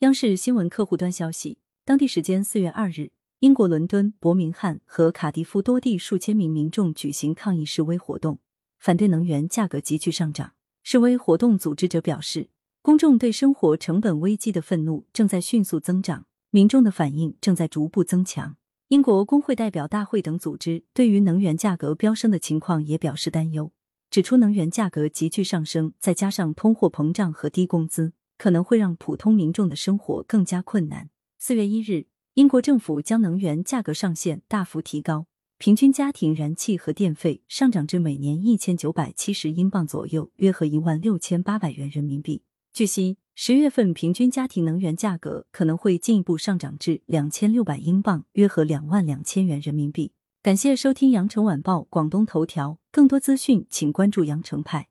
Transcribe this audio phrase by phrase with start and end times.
[0.00, 3.10] 央视新闻客户端消息，当地时间四月二日，
[3.40, 8.38] 英国伦敦、伯明翰和卡迪夫多地数千名民众举行抗议示威活动，
[8.78, 10.52] 反对能源价格急剧上涨。
[10.84, 12.48] 示威活动组织者表示，
[12.80, 18.56] 公众对生活成本危机的愤怒正在迅速增长，民众的反应正在逐步增强。
[18.90, 23.72] 英国工会代表大会等组织对于能源价格飙升的情况也表示担忧，
[24.08, 28.12] 指出能源价格急剧上升，再加上通货膨胀和低工资。
[28.38, 31.10] 可能会让普通民众的生活更加困难。
[31.38, 35.26] 四月一日，英国政府将能源价格上限大幅提高，
[35.58, 42.42] 平均家庭燃气和电费上涨至每年一千九百七十英镑左右，约合一万六千八百元人民币。
[42.72, 50.12] 据悉，十月份平均家庭能源价格可能会进一步上涨至两千六百英镑，约合两万两千元人民币。
[50.42, 54.88] 感谢收听羊城晚报广东头条，更多资讯请关注羊城派。